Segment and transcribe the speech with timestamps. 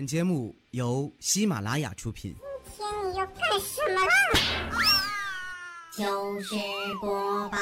[0.00, 2.34] 本节目由喜马拉雅出品。
[2.74, 4.10] 今天你要干什么啦？
[5.94, 6.54] 就是
[7.02, 7.58] 播报。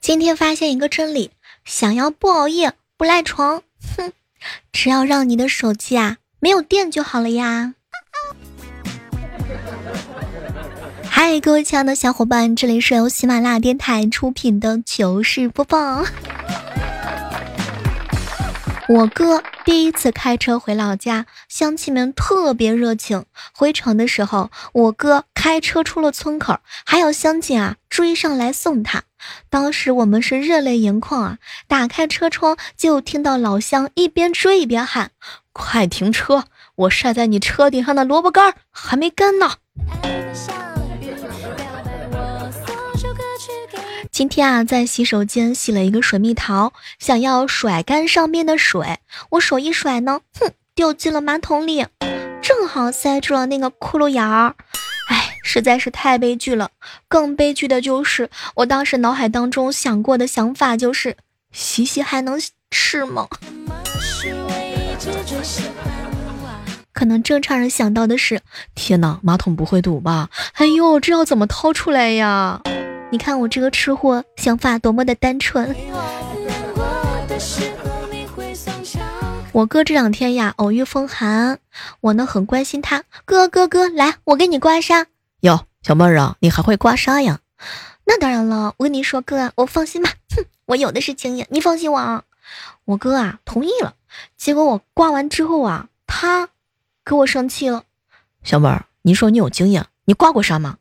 [0.00, 1.32] 今天发现一个真理：
[1.64, 3.64] 想要不熬夜、不赖床，
[3.96, 4.12] 哼，
[4.70, 7.74] 只要让你的手机啊没有电就好了呀。
[11.10, 16.04] 嗨，各位亲爱的小伙伴，这里是由喜马拉雅电台出品的糗事播报。
[18.92, 23.24] 我哥第一次开车回老家，乡亲们特别热情。
[23.54, 29.04] 回城的时候，我哥开车出了村口，还有乡亲啊追上来送他。
[29.48, 31.38] 当时我们是热泪盈眶啊！
[31.68, 35.12] 打开车窗，就听到老乡一边追一边喊
[35.54, 36.46] ：“快停车！
[36.74, 39.52] 我晒在你车顶上的萝卜干还没干呢。”
[44.20, 48.98] 今天啊，在洗手间洗了一个水蜜桃，想要甩干上面的水，
[49.30, 51.86] 我手一甩呢，哼，掉进了马桶里，
[52.42, 54.54] 正好塞住了那个窟窿眼儿。
[55.08, 56.68] 哎，实在是太悲剧了。
[57.08, 61.16] 更悲剧的就是，我当时脑海当中想过的想法就是，
[61.50, 62.38] 洗洗还能
[62.70, 63.26] 吃吗？
[66.92, 68.42] 可能正常人想到的是，
[68.74, 70.28] 天哪，马桶不会堵吧？
[70.56, 72.60] 哎呦，这要怎么掏出来呀？
[73.10, 75.74] 你看我这个吃货想法多么的单纯。
[79.52, 81.58] 我哥这两天呀偶遇风寒，
[82.00, 83.02] 我呢很关心他。
[83.24, 85.06] 哥哥哥，来我给你刮痧。
[85.40, 87.40] 哟，小妹儿啊，你还会刮痧呀？
[88.04, 90.12] 那当然了，我跟你说哥，我放心吧。
[90.36, 92.22] 哼，我有的是经验，你放心我啊。
[92.84, 93.94] 我哥啊同意了，
[94.36, 96.48] 结果我刮完之后啊，他
[97.04, 97.82] 给我生气了。
[98.44, 100.76] 小妹儿，你说你有经验，你刮过痧吗？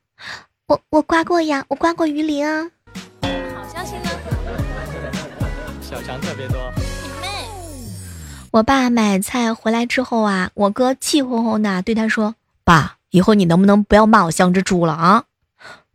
[0.69, 2.69] 我我刮过呀，我刮过鱼鳞啊。
[3.23, 4.09] 好消息呢，
[5.81, 6.59] 小强特别多。
[6.77, 7.27] 你妹
[8.51, 15.23] 我爸买菜回来之后啊，我哥气哄哄的对他说：“爸，以后你能不能不要骂我像只猪了啊？”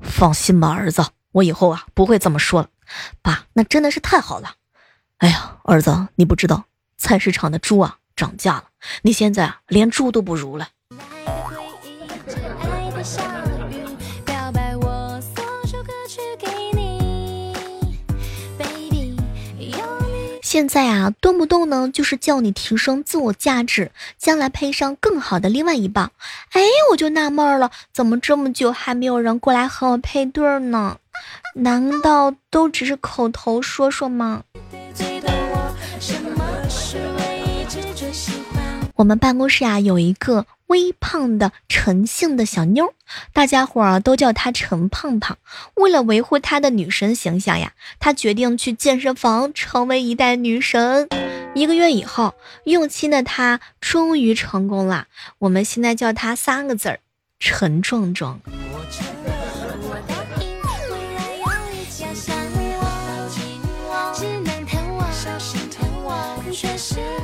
[0.03, 2.69] 放心吧，儿子，我以后啊不会这么说了。
[3.23, 4.55] 爸，那真的是太好了。
[5.19, 6.65] 哎呀，儿子，你不知道
[6.97, 8.65] 菜市场的猪啊涨价了，
[9.03, 10.71] 你现在啊连猪都不如了。
[20.55, 26.13] 现在啊，动不动呢就是叫你提升自我价值，将来配上更好的另外一半。
[26.53, 30.99] 哎，我就纳闷了，怎么这么久还没有人过来和我配对呢？
[31.57, 34.45] 难道都只是口头说说吗？
[38.97, 40.47] 我们办公室啊有一个。
[40.69, 42.95] 微胖的陈姓的小妞，
[43.35, 45.37] 大家伙儿都叫她陈胖胖。
[45.75, 51.07] 为了维护她的女神形象呀，她决定去健身房成为一代女神。
[51.55, 52.35] 一个月以后，
[52.65, 55.07] 用心的她终于成功了。
[55.39, 57.01] 我们现在叫她三个字儿：
[57.39, 58.41] 陈壮壮。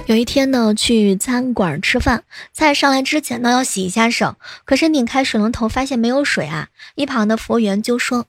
[0.06, 4.34] 有一天呢，去餐馆吃饭，菜上来之前呢要洗一下手，
[4.64, 6.68] 可是拧开水龙头发现没有水啊！
[6.96, 8.26] 一旁的服务员就说：“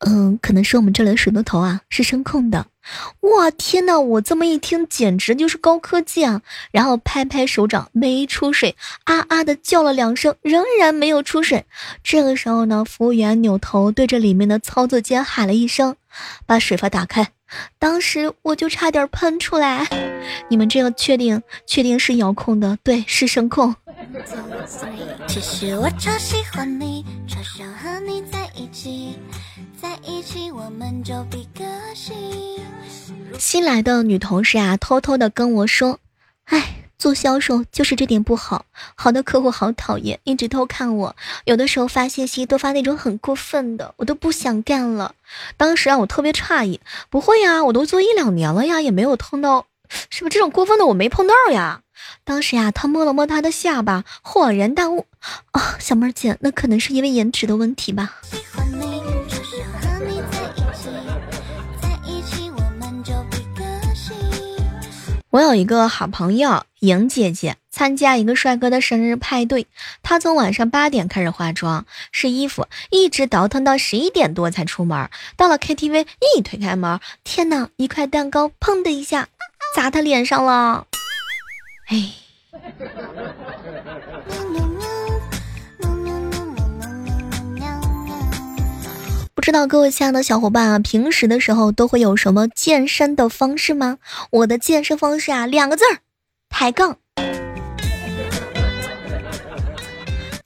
[0.00, 2.66] 嗯，可能是我们这里的水龙头啊是声控的。”
[3.20, 6.40] 哇，天呐，我这么一听，简直就是高科技啊！
[6.70, 8.74] 然后拍拍手掌，没出水，
[9.04, 11.66] 啊啊的叫了两声，仍然没有出水。
[12.02, 15.94] 这个时候呢，服务员扭头对着里面的操作间喊了一声
[16.46, 17.26] ：“把水阀打开。”
[17.78, 19.86] 当时我就差点喷出来，
[20.48, 22.78] 你们这个确定确定是遥控的？
[22.82, 23.74] 对，是声控。
[25.28, 29.18] 其实我超喜欢你，超想和你在一起，
[29.80, 31.64] 在一起我们就比个
[31.94, 32.58] 心。
[33.38, 35.98] 新来的女同事啊，偷偷的跟我说，
[36.44, 36.81] 哎。
[37.02, 38.64] 做销售就是这点不好，
[38.94, 45.16] 好的客户好讨厌，一直偷看我，有的时候发信息都发那种很过分的，我都不想干了。
[45.56, 46.78] 当时啊，我特别诧异，
[47.10, 49.66] 不会呀，我都做一两年了呀，也没有碰到，
[50.10, 51.80] 是不是这种过分的我没碰到呀？
[52.22, 55.06] 当时呀，他摸了摸他的下巴，恍然大悟，
[55.50, 58.20] 啊，小妹儿姐，那可能是因为颜值的问题吧。
[65.32, 69.66] 我有一个好朋友莹姐姐，参加一个帅哥的生日派对。
[70.02, 75.08] 她从晚上八点开始化妆、试衣服，一直倒腾到十一点多才出门。
[75.38, 76.06] 到了 KTV，
[76.36, 77.70] 一推开门，天哪！
[77.76, 79.28] 一块蛋糕砰的一下
[79.74, 80.86] 砸她脸上了。
[81.86, 82.12] 哎。
[89.42, 93.98] 知道各位亲爱的小伙伴啊平时的时候都会有什么健身的方式吗？
[94.30, 95.98] 我的健身方式啊两个字儿
[96.48, 96.96] 抬杠。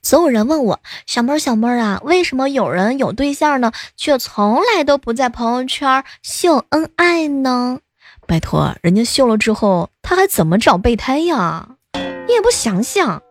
[0.01, 7.79] 总有人问我小妹儿小妹儿啊为什么有人有对象呢却从来都不在朋友圈秀恩爱呢？
[8.25, 11.69] 拜托人家秀了之后他还怎么找备胎呀？
[11.93, 13.21] 你也不想想。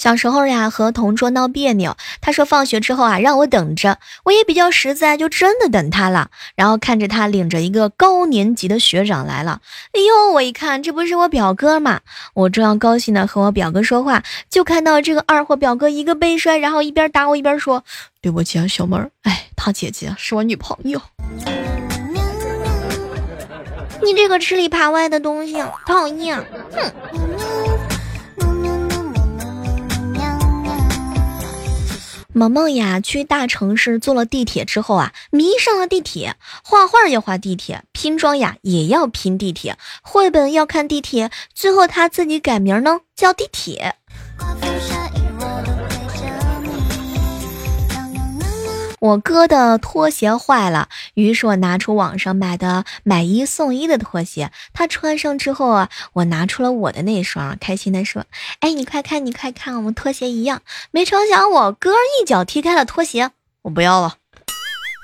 [0.00, 6.30] 小时候呀，和同桌闹别扭，他说放学之后啊，让我等着，我也比较实在，就真的等他了。
[6.56, 9.60] 然后看着他领着一个高年级的学长来了，
[9.92, 12.00] 哎呦，我一看这不是我表哥吗？
[12.32, 17.84] 我正要高兴的和我表哥说话，就看到这个二货表哥一个背摔，然后一边打我一边说
[18.22, 20.98] ：“对不起啊，小妹儿，哎，他姐姐是我女朋友。”
[24.02, 26.42] 你这个吃里扒外的东西，讨厌！
[26.72, 26.90] 哼。
[32.32, 43.96] 萌萌呀，去大城市坐了地铁之后啊，迷上了地铁，画画要画地铁，拼装呀也要拼地铁，绘本要看地铁，最后他自己改名呢，叫地铁。
[49.00, 54.52] 我哥的拖鞋坏了，于是我拿出网上买的买一送一的拖鞋。
[54.74, 58.26] 他穿上之后啊，我拿出了我的那双，开心的说
[58.60, 60.60] ：“哎，你快看，你快看，我们拖鞋一样。”
[60.92, 63.30] 没成想我哥一脚踢开了拖鞋，
[63.62, 64.16] 我不要了。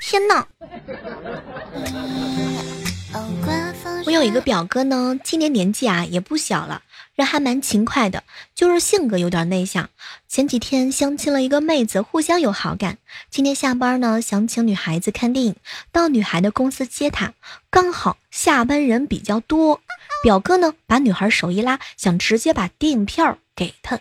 [0.02, 0.46] 天哪！
[4.04, 6.82] 我有一个表哥呢，今年年纪啊也不小了。
[7.16, 8.22] 人还蛮勤快的，
[8.54, 9.88] 就是性格有点内向。
[10.28, 12.98] 前几天相亲了一个妹子，互相有好感。
[13.30, 15.56] 今天下班呢，想请女孩子看电影，
[15.90, 17.32] 到女孩的公司接她。
[17.70, 19.80] 刚好下班人比较多，
[20.22, 23.98] 表哥呢把女孩手一拉，想直接把电影票给她，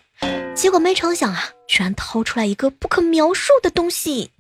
[0.54, 4.32] 结果没成想啊，居然掏出来一个不可描述的东西。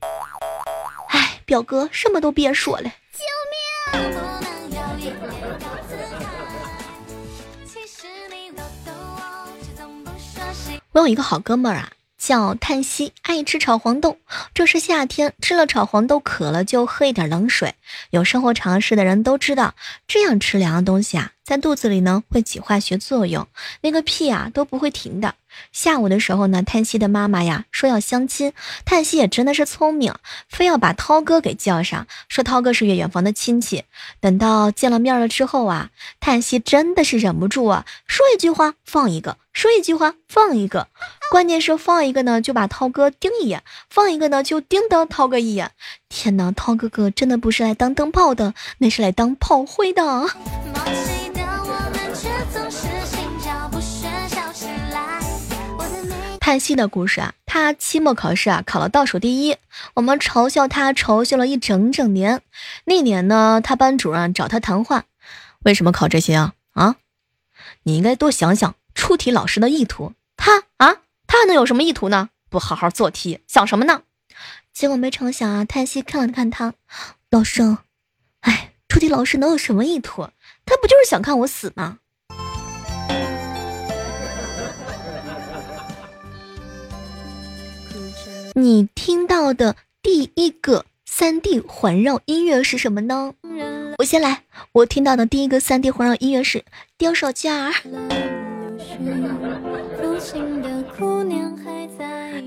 [1.12, 4.35] 哎，表哥什么都别说了，救命！
[10.96, 11.92] 我有一个好哥们儿啊，
[12.26, 14.18] 叫叹息，爱吃炒黄豆。
[14.56, 17.76] 这是夏天，吃了炒黄豆渴了就喝一点冷水。
[18.10, 19.76] 有生活常识的人都知道，
[20.08, 23.48] 这样吃凉的东西啊，在肚子里呢会起化学作用，
[23.82, 25.36] 那个屁啊都不会停的。
[25.72, 28.54] 下午的时候呢，叹息的妈妈呀说要相亲，
[28.86, 30.12] 叹息也真的是聪明，
[30.50, 33.84] 非要把涛哥给叫上，说涛哥是远房的亲戚。
[34.20, 40.88] 等到见了面了之后啊，叹息真的是忍不住啊，说一句话放一个，说一句话放一个，
[41.36, 45.72] 关键是放一个呢就把涛哥盯一眼，放一个呢就盯到涛哥一眼。
[46.08, 50.30] 天哪，涛哥哥真的不是来当灯泡的，那是来当炮灰的。
[56.40, 59.58] 叹息的故事啊，他期末考试啊考了倒数第一，
[59.96, 62.42] 我们嘲笑他，嘲笑了一整整年。
[62.86, 65.04] 那年呢，他班主任找他谈话，
[65.66, 66.54] 为什么考这些啊？
[66.72, 66.96] 啊，
[67.84, 70.14] 你应该多想想出题老师的意图。
[70.38, 70.98] 他啊，
[71.46, 72.30] 能有什么意图呢？
[72.50, 74.02] 不好好做题，想什么呢？
[74.74, 76.74] 结果没成想啊，叹息看了看他，
[77.30, 77.78] 老师，
[78.42, 80.30] 哎，出题老师能有什么意图？
[80.66, 82.00] 他不就是想看我死吗？
[88.56, 93.34] 你听到的第一个三 D 环绕音乐是什么呢？
[93.98, 96.64] 我先来，我听到的第一个三 D 环绕音乐是
[96.98, 97.74] 丢手绢儿。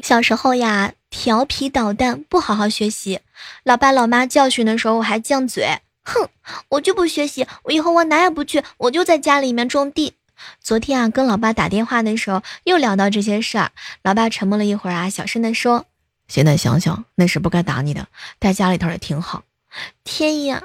[0.02, 3.20] 小时候呀，调皮捣蛋，不好好学习，
[3.64, 6.28] 老爸老妈教训的时候我还犟嘴，哼，
[6.68, 10.14] 我就不学习，我以后我哪也不去，我就在家里面种地。
[10.60, 15.86] 昨天啊，跟老爸打电话的时候又聊到这些事儿，老爸沉默了一会儿啊，小声的说。
[16.28, 18.06] 现在想想，那是不该打你的，
[18.40, 19.42] 在家里头也挺好。
[20.04, 20.62] 天呀，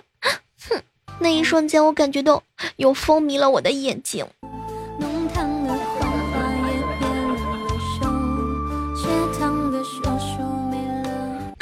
[0.69, 0.81] 哼！
[1.19, 2.43] 那一瞬间，我感觉到
[2.75, 4.25] 有风迷了我的眼睛。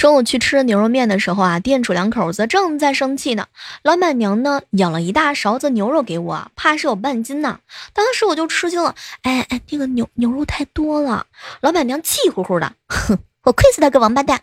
[0.01, 3.45] 中午去吃牛肉面的时候啊，店主两口子正在生气呢。
[3.83, 7.59] 老板娘呢，舀了一大勺子牛肉给我，怕是有半斤呢。
[7.93, 11.27] 当时我就吃惊了，哎哎，那个牛牛肉太多了。
[11.59, 13.19] 老板娘气呼呼的，哼。
[13.43, 14.41] 我亏死他个王八蛋！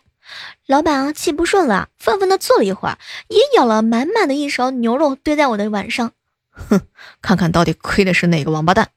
[0.65, 2.97] 老板啊，气不顺了，愤愤的坐了一会儿，
[3.27, 6.13] 也舀了满满的一勺牛肉堆在我的碗上。
[6.53, 6.79] 哼，
[7.21, 8.87] 看看到底亏的是哪个王八蛋！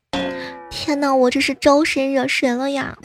[0.71, 2.97] 天哪，我这是招谁惹谁了呀？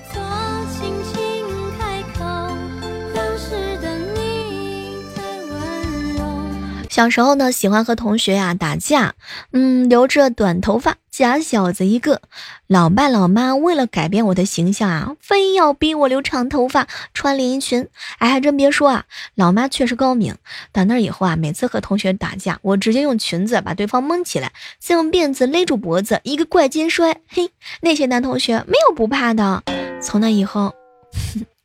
[6.98, 9.14] 小时候呢，喜欢和同学呀打架，
[9.54, 10.96] 嗯，留着短头发。
[11.12, 12.22] 假小子一个。
[12.66, 17.88] 老爸老妈为了改变我的形象啊，非要逼我留长头发、穿连衣裙。
[18.18, 19.04] 哎，还真别说啊，
[19.36, 20.38] 老妈确实高明。
[20.72, 27.18] 打那以后啊，每次和同学打架，我直接用裙子把对方蒙起来，再用辫子勒住脖子，一个怪肩摔。
[27.28, 27.52] 嘿，
[27.82, 29.62] 那些男同学没有不怕的。
[30.02, 30.74] 从那以后，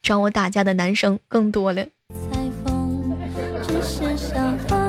[0.02, 1.86] 找我打架的男生更多了。
[2.62, 3.16] 风
[3.62, 4.81] 只是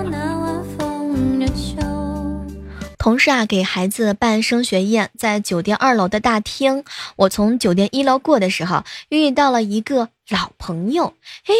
[3.03, 6.85] 同事啊，给孩子办升学宴，在酒店二楼的大厅。
[7.17, 11.13] 我从酒店一楼过的时候，遇到了一个老朋友。
[11.43, 11.53] 嘿，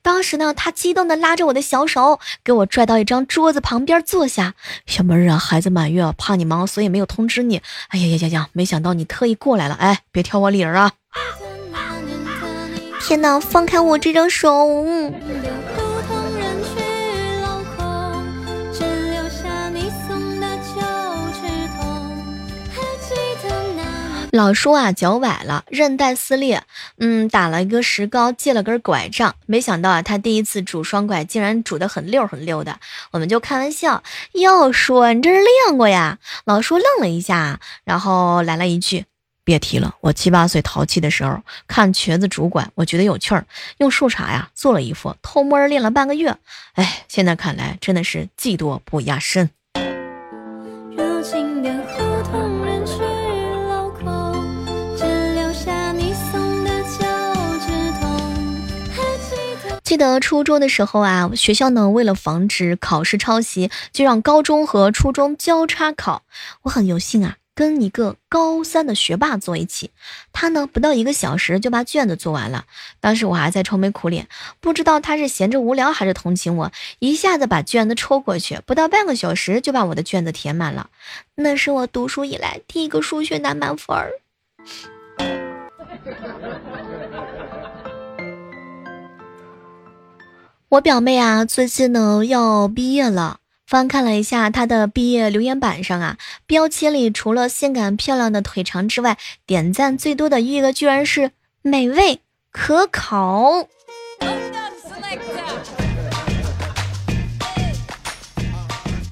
[0.00, 4.54] 当时呢，他激动的拉着我的小手，给我拽到一张桌子旁边坐下。
[4.86, 7.60] 小妹儿啊，孩子满月，怕你忙，所以没有通知你。
[7.88, 9.74] 哎呀呀呀呀，没想到你特意过来了。
[9.74, 10.92] 哎，别挑我理儿啊！
[13.00, 14.48] 天哪，放开我这张手！
[24.32, 26.62] 老叔啊，脚崴了，韧带撕裂，
[26.98, 29.34] 嗯，打了一个石膏，借了根拐杖。
[29.46, 32.78] 没想到啊，他第一次拄双拐，竟然拄得很溜很溜的。
[33.12, 34.02] 我们就开玩笑，
[34.32, 36.18] 要说你这是练过呀？
[36.44, 39.06] 老叔愣了一下，然后来了一句
[39.44, 43.46] ：“别提了，我七八岁淘气的时候，看瘸子拄拐，我觉得有趣儿，
[43.78, 46.36] 用树杈呀做了一副，偷摸练了半个月。
[46.74, 49.48] 哎，现在看来真的是技多不压身。”
[59.96, 66.22] 记得初中的时候啊，学校呢为了防止考试抄袭，就让高中和初中交叉考。
[66.60, 69.92] 我很有幸啊，跟一个高三的学霸坐一起，
[70.34, 72.66] 他呢不到一个小时就把卷子做完了。
[73.00, 74.28] 当时我还在愁眉苦脸，
[74.60, 80.90] 不知道他是闲着无聊还是同情我，一下子把卷子抽过去，不到半个小时就把我的卷子填满了。
[81.36, 84.12] 那是我读书以来第一个数学拿满分儿。
[90.68, 93.38] 我表妹啊，最近呢要毕业了。
[93.68, 101.30] 翻看了一下她的毕业留言板上啊，标签里除了性感漂亮的腿长之外，点赞最多的一个居然是
[101.62, 102.20] 美味
[102.50, 103.68] 可口。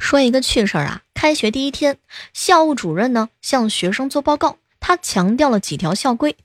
[0.01, 1.99] 说一个趣事儿啊，开学第一天，
[2.33, 6.37] 校务主任呢向学生做报告，他强调了几条校规：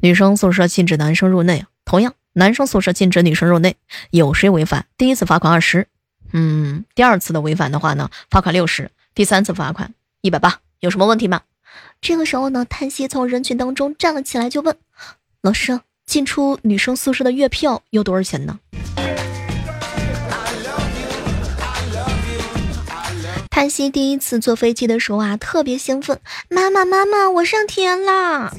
[0.00, 1.64] 女生宿舍禁止男生入内。
[1.86, 2.12] 同样。
[2.38, 3.74] 男生宿舍禁止女生入内，
[4.10, 5.88] 有谁违反，第一次罚款二十，
[6.32, 11.40] 嗯，第二次的违反的话呢，罚款六十，第三次罚款一百八，有什么问题吗？
[12.00, 14.76] 这个时候呢，叹息从人群当中站了起来，就问
[15.42, 18.60] 老师：进出女生宿舍的月票有多少钱呢？
[23.50, 28.54] 叹息第一次坐飞机的时候啊，特别兴奋，妈妈妈妈，我上天啦！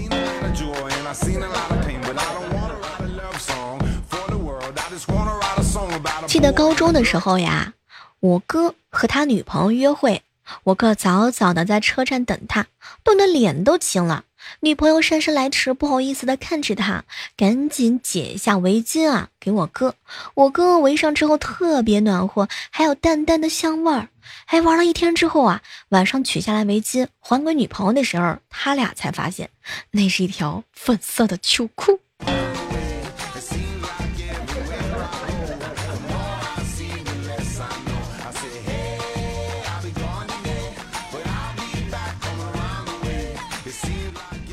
[6.30, 7.74] 记得高中的时候呀，
[8.20, 10.22] 我哥和他女朋友约会，
[10.64, 12.68] 我哥早早的在车站等他，
[13.04, 14.26] 冻得脸都青了。
[14.60, 17.04] 女朋友姗姗来迟，不好意思的看着他，
[17.36, 19.96] 赶紧解一下围巾啊，给我哥。
[20.36, 24.10] 我哥围上之后特别暖和，还有淡淡的香味儿。
[24.46, 29.50] 哎，玩了一天之后啊，晚上取下来围巾还给女朋友的时候，他俩才发现
[29.90, 32.00] 那是一条粉色的秋裤。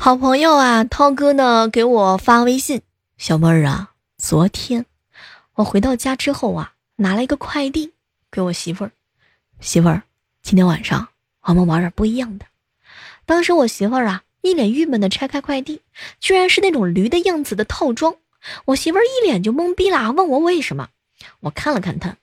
[0.07, 2.79] 好朋友啊，涛哥呢给我发微信，
[3.17, 4.85] 小妹儿啊，昨天
[5.55, 7.91] 我回到家之后啊，拿了一个快递
[8.31, 8.91] 给我媳妇儿。
[9.59, 10.03] 媳妇儿，
[10.41, 11.09] 今天晚上
[11.41, 12.45] 我们玩点不一样的。
[13.25, 15.81] 当时我媳妇儿啊，一脸郁闷的拆开快递，
[16.21, 18.15] 居然是那种驴的样子的套装。
[18.63, 20.87] 我媳妇儿一脸就懵逼了，问我为什么。
[21.41, 22.15] 我看了看她，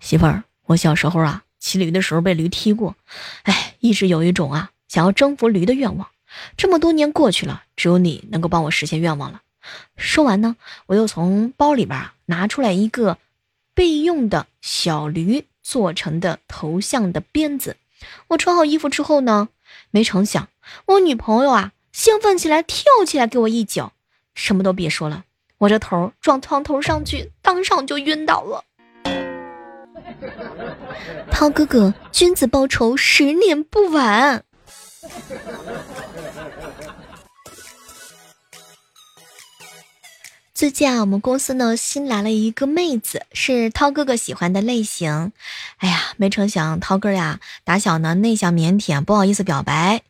[0.00, 2.96] 媳妇儿，我小时候啊，骑驴的时候被驴踢过，
[3.42, 6.08] 哎，一直有一种啊想要征服驴的愿望。
[6.56, 9.42] 这么多年过去了，只有你能够帮我实现愿望了。
[9.96, 13.18] 说完呢，我又从包里边拿出来一个
[13.74, 17.76] 备用的小驴做成的头像的鞭子。
[18.28, 19.48] 我穿好衣服之后呢，
[19.90, 20.48] 没成想
[20.86, 23.92] 我女朋友啊兴奋起来，跳起来给我一脚。
[24.34, 25.24] 什么都别说了，
[25.58, 28.64] 我这头撞床头上去，当场就晕倒了。
[31.32, 34.44] 涛哥哥，君子报仇，十年不晚。
[40.56, 45.32] 最近啊，我们公司呢新来了一个妹子，是涛哥哥喜欢的类型。
[45.76, 50.00] 哎呀，没成想涛哥呀，打小呢内向腼腆，不好意思表白。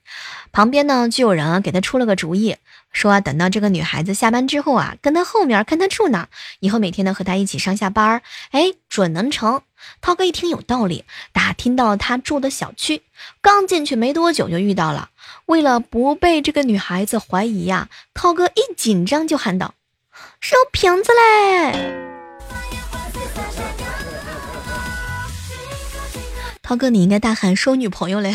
[0.52, 2.54] 旁边呢就有人啊给他出了个主意，
[2.92, 6.28] 说等到这个女孩子下班之后啊，跟他后面看他住哪，
[6.60, 8.22] 以后每天呢和他一起上下班，
[8.52, 9.62] 哎，准能成。
[10.00, 13.02] 涛哥一听有道理，打听到他住的小区，
[13.40, 15.10] 刚进去没多久就遇到了。
[15.46, 19.74] 为了不被这个女孩子怀疑呀，涛哥一紧张就喊道
[20.40, 21.94] ：“收瓶子嘞！”
[26.62, 28.34] 涛哥，你应该大喊收女朋友嘞。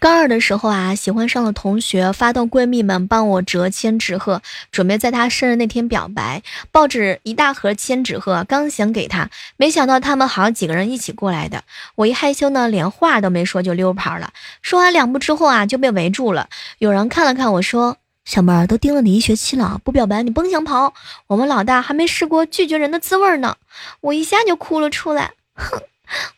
[0.00, 6.42] 高二的时候啊，喜欢上了同学，发动闺蜜们帮我折千纸鹤，准备在她生日那天表白。
[6.70, 11.64] 抱着一大盒千纸鹤，刚想给她，没想到他们好几个人一起过来的。
[11.96, 14.32] 我一害羞呢，连话都没说就溜跑了。
[14.62, 16.48] 说完两步之后啊，就被围住了。
[16.78, 20.94] 有人看了看我说：“小妹儿，都盯了你一学期了，不表白你甭想跑。
[21.26, 23.56] 我们老大还没试过拒绝人的滋味呢。”
[24.00, 25.32] 我一下就哭了出来。
[25.54, 25.82] 哼，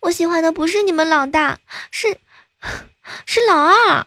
[0.01, 1.59] 我喜欢的不是你们老大，
[1.91, 2.17] 是。
[3.27, 4.07] 是老二。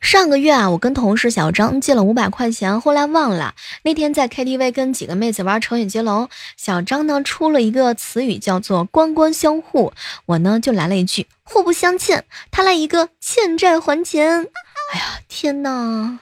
[0.00, 3.54] 上个月啊，我跟同事小张借了五百块钱，后来忘了。
[3.82, 9.92] 那天在 KTV 跟几个妹子玩成语接龙，小张呢出了一个词语叫做“官官相护”，
[10.26, 14.46] 我呢就来了一句“互不相欠”，他来一个“欠债还钱”。
[14.94, 16.20] 哎呀，天哪！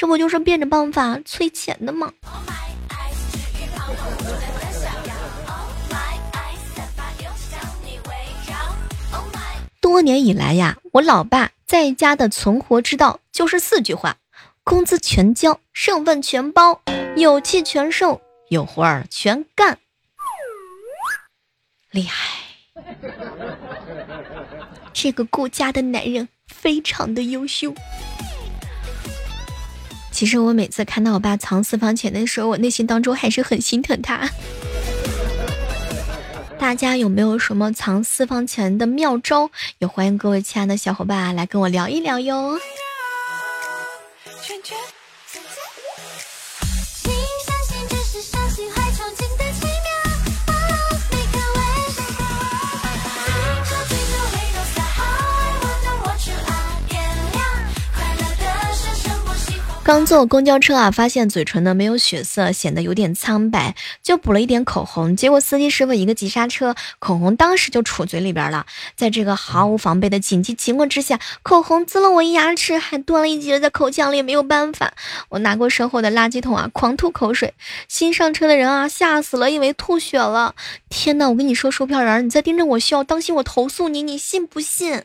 [0.00, 2.12] 这不就是变着办法催钱的吗？
[9.80, 14.18] 多年以来呀，我老爸在家的存活之道就是四句话：
[14.62, 16.80] 工资全交，剩饭全包，
[17.16, 19.80] 有气全受，有活儿全干。
[21.90, 22.38] 厉害！
[24.92, 27.74] 这个顾家的男人非常的优秀。
[30.18, 34.28] 其实我每次看到我爸藏私房钱的时候，我内心当中还是很心疼他。
[36.58, 39.48] 大家有没有什么藏私房钱的妙招？
[39.78, 42.58] 也欢迎各位亲爱的小伙伴来跟我聊一聊哟。
[59.88, 65.16] 刚坐公交车啊，发现嘴唇呢没有血色，显得有点苍白，就补了一点口红。
[65.16, 68.66] 结果司机师傅一个急刹车，口红当时就杵嘴里边了。
[68.96, 74.92] 在这个毫无防备的紧急情况之下，口红滋了我一牙齿，还断了一截在口腔里，没有办法，
[75.30, 77.54] 我拿过身后的垃圾桶啊，狂吐口水。
[77.88, 80.54] 新上车的人啊，吓死了，以为吐血了。
[80.90, 85.04] 天哪，我跟你说，售票员，你再盯着我笑，当心我投诉你，你信不信？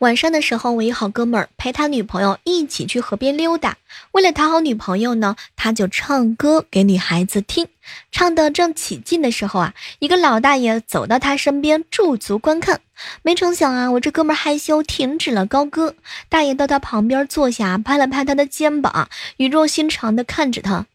[0.00, 3.76] 晚上的时候，我一好哥们儿陪他女朋友一起去河边溜达。
[4.12, 7.68] 为了讨好女朋友呢，他就唱歌给女孩子听。
[8.10, 12.80] 唱得正起劲的时候啊，一个老大爷走到他身边驻足观看。
[13.20, 15.94] 没成想啊，我这哥们儿害羞停止了高歌。
[16.30, 20.86] 大爷到他旁边坐下，拍了拍他的肩膀，语重心长地看着他：“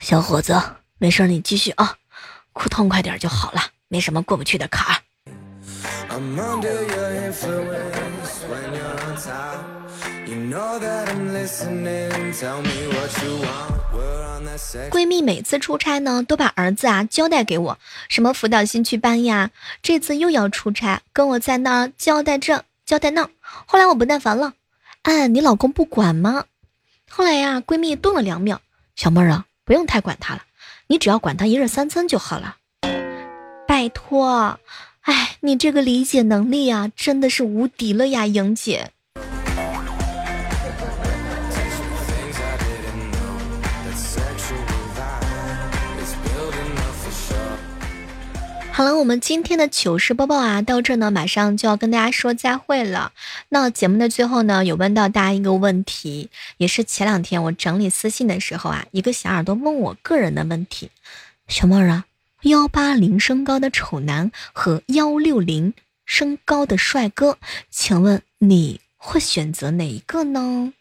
[0.00, 0.58] 小伙子，
[0.96, 1.96] 没事你继续啊，
[2.54, 5.02] 哭痛快点就好了，没什么过不去的坎儿。”
[14.90, 19.50] 闺蜜每次出差呢，都把儿子啊交代给我，什么辅导兴趣班呀，
[19.82, 23.28] 这次又要出差，跟我在那儿交代这交代那。
[23.66, 24.54] 后来我不耐烦了，
[25.02, 26.44] 哎，你老公不管吗？
[27.10, 28.60] 后来呀，闺蜜顿了两秒，
[28.96, 30.42] 小妹儿啊，不用太管他了，
[30.86, 32.56] 你只要管他一日三餐就好了。
[33.66, 34.58] 拜托。
[35.02, 38.90] 哎，你这个理解能力啊，真的是无敌了呀，莹姐。
[48.78, 53.10] 好了，我们今天的糗事播报啊，到这呢，马上就要跟大家说再会了。
[53.48, 60.92] 那节目的最后呢，有问到大家一个问题，也是前两天我整理私信的时候啊，一个小耳朵问我个人的问题，
[61.48, 62.04] 小妹儿啊。
[62.42, 65.74] 幺八零身高的丑男和幺六零
[66.06, 67.36] 身高的帅哥，
[67.68, 70.72] 请问你会选择哪一个呢？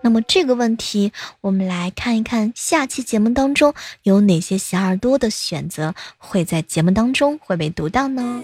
[0.00, 8.42] 那么这个问题，我们来看一看下期节目当中有哪些小耳朵的选择会在节目当中会被读到呢？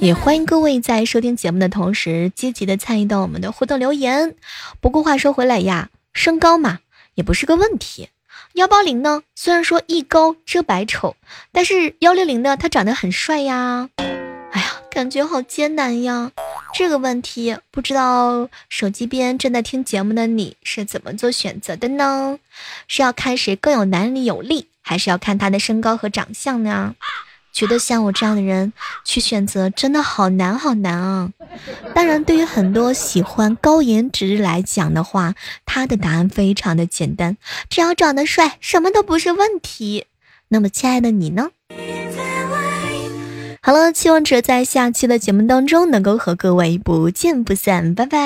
[0.00, 4.36] 也欢迎各位在收听节目的同时，积极的参与到我们的互动留言。
[4.80, 6.78] 不过话说回来呀，身高嘛
[7.14, 8.10] 也不是个问题。
[8.52, 11.16] 幺八零呢，虽然说一高遮百丑，
[11.52, 13.88] 但是幺六零呢，他长得很帅呀。
[13.96, 16.30] 哎呀，感觉好艰难呀！
[16.74, 22.38] 这个问题，不知道手机边正在听节目的你是怎么做选择的呢？
[22.86, 26.94] 是要看谁更有男力有力，还是要看他的身高和长相呢？
[27.50, 28.72] 觉得像我这样的人
[29.04, 31.32] 去选择，真的好难好难啊！
[31.94, 35.34] 当然，对于很多喜欢高颜值来讲的话，
[35.66, 37.36] 他的答案非常的简单，
[37.68, 40.04] 只要长得帅，什么都不是问题。
[40.48, 41.50] 那么，亲爱的你呢？
[43.60, 48.18] 好了，期望着在下期的节目当中能够和各位不见不散，拜拜。